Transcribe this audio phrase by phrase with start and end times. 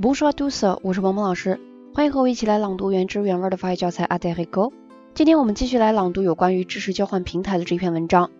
[0.00, 1.60] Bonjour à tous，我是萌萌老师，
[1.94, 4.72] 欢迎和我一起来朗读原汁原味的法语教材《a d e r i g o
[5.14, 8.30] 今天我们继续来朗读有关于知识交换平台的这篇文章。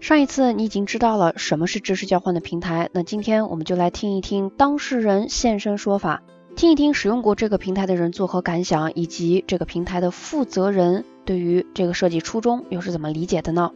[0.00, 6.22] 上一次你已经知道了什么是知识交换的平台，那今天我们就来听一听当事人现身说法，
[6.56, 13.70] 听一听使用过这个平台的人作何感想，以及这个平台的负责人对于这个设计初衷又是怎么理解的呢？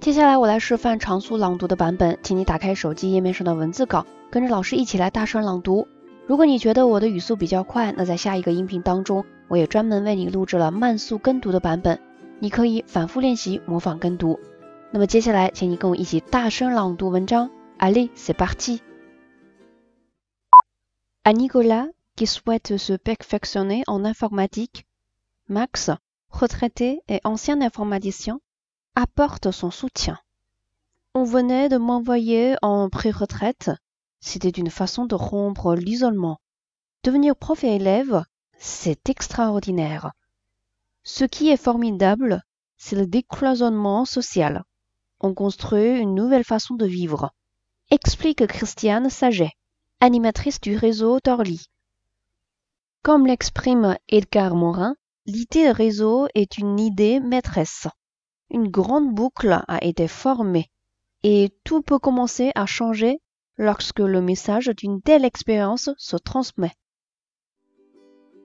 [0.00, 5.88] 接下来我来示范常速朗读的版本，请你打开手机页面上的文字稿，跟着老师一起来大声朗读。
[6.29, 11.99] 如果你觉得我的语速比较快，那在下一个音频当中，我也专门为你录制了慢速跟读的版本，
[12.39, 14.39] 你可以反复练习模仿跟读。
[14.91, 17.51] 那么接下来，请你跟我一起大声朗读文章。
[17.77, 18.81] Allez, c'est parti.
[21.23, 24.85] À Nicolas qui souhaite se perfectionner en informatique,
[25.47, 25.91] Max,
[26.29, 28.39] retraité et ancien informaticien,
[28.95, 30.17] apporte son soutien.
[31.13, 33.71] On venait de m'envoyer en pré-retraite.
[34.20, 36.40] c'était une façon de rompre l'isolement.
[37.04, 38.24] Devenir prof et élève,
[38.58, 40.12] c'est extraordinaire.
[41.02, 42.42] Ce qui est formidable,
[42.76, 44.64] c'est le décloisonnement social.
[45.20, 47.32] On construit une nouvelle façon de vivre.
[47.90, 49.52] Explique Christiane Saget,
[50.00, 51.66] animatrice du réseau Torly.
[53.02, 54.94] Comme l'exprime Edgar Morin,
[55.26, 57.86] l'idée réseau est une idée maîtresse
[58.50, 60.70] une grande boucle a été formée
[61.22, 63.20] et tout peut commencer à changer
[63.60, 66.70] lorsque le message d'une telle expérience se transmet。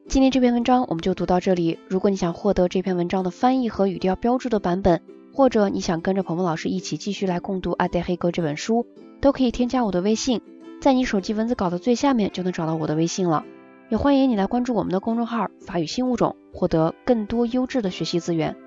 [0.09, 1.79] 今天这篇文章我们就读到这里。
[1.87, 5.01] 如果你想获得这篇文章的翻译和语调标注的版本，
[5.33, 8.85] 或者你想跟着鹏鹏老师一起继续来共读《阿黛黑格》这本书，
[9.21, 10.41] 都可以添加我的微信，
[10.81, 13.45] 在你手机文字稿的最下面就能找到我的微信了。
[13.89, 18.57] 也欢迎你来关注我们的公众号“法语新物种”，获得更多优质的学习资源。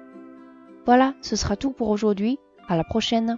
[0.86, 2.38] Voilà, ce sera tout pour aujourd'hui.
[2.66, 3.36] À la prochaine.